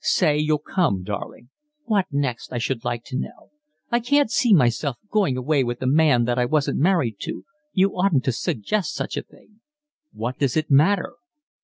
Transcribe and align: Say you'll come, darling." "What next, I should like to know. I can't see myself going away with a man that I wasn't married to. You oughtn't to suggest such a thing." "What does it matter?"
Say 0.03 0.39
you'll 0.39 0.57
come, 0.57 1.03
darling." 1.03 1.51
"What 1.85 2.07
next, 2.09 2.51
I 2.51 2.57
should 2.57 2.83
like 2.83 3.03
to 3.03 3.15
know. 3.19 3.51
I 3.91 3.99
can't 3.99 4.31
see 4.31 4.51
myself 4.51 4.97
going 5.11 5.37
away 5.37 5.63
with 5.63 5.79
a 5.83 5.85
man 5.85 6.25
that 6.25 6.39
I 6.39 6.45
wasn't 6.45 6.79
married 6.79 7.17
to. 7.19 7.45
You 7.73 7.89
oughtn't 7.93 8.23
to 8.23 8.31
suggest 8.31 8.95
such 8.95 9.15
a 9.15 9.21
thing." 9.21 9.59
"What 10.11 10.39
does 10.39 10.57
it 10.57 10.71
matter?" 10.71 11.17